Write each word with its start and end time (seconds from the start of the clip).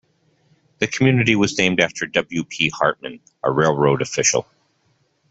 The 0.79 0.87
community 0.87 1.35
was 1.35 1.55
named 1.59 1.79
after 1.79 2.07
W. 2.07 2.43
P. 2.45 2.69
Hartman, 2.69 3.19
a 3.43 3.51
railroad 3.51 4.01
official. 4.01 4.47